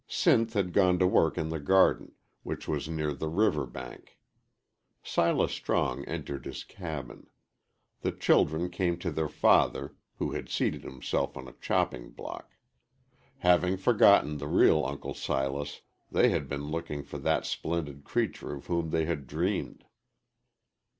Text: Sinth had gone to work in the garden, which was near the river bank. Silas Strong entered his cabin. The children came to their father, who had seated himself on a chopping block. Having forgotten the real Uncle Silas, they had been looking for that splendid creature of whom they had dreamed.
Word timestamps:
Sinth 0.09 0.53
had 0.53 0.73
gone 0.73 0.97
to 0.97 1.05
work 1.05 1.37
in 1.37 1.49
the 1.49 1.59
garden, 1.59 2.13
which 2.41 2.67
was 2.67 2.89
near 2.89 3.13
the 3.13 3.29
river 3.29 3.67
bank. 3.67 4.17
Silas 5.03 5.51
Strong 5.51 6.03
entered 6.05 6.45
his 6.45 6.63
cabin. 6.63 7.27
The 8.01 8.11
children 8.11 8.71
came 8.71 8.97
to 8.97 9.11
their 9.11 9.29
father, 9.29 9.93
who 10.17 10.31
had 10.31 10.49
seated 10.49 10.83
himself 10.83 11.37
on 11.37 11.47
a 11.47 11.53
chopping 11.61 12.09
block. 12.09 12.55
Having 13.45 13.77
forgotten 13.77 14.39
the 14.39 14.47
real 14.47 14.83
Uncle 14.83 15.13
Silas, 15.13 15.81
they 16.11 16.29
had 16.29 16.49
been 16.49 16.71
looking 16.71 17.03
for 17.03 17.19
that 17.19 17.45
splendid 17.45 18.03
creature 18.03 18.53
of 18.55 18.65
whom 18.65 18.89
they 18.89 19.05
had 19.05 19.27
dreamed. 19.27 19.85